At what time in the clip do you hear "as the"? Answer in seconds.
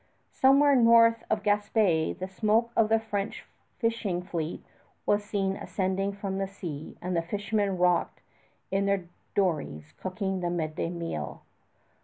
7.03-7.21